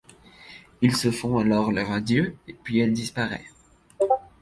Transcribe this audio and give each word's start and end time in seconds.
Ils 0.81 0.95
se 0.97 1.11
font 1.11 1.37
alors 1.37 1.71
leur 1.71 1.91
adieux 1.91 2.35
puis 2.63 2.79
elle 2.79 2.91
disparaît. 2.91 3.45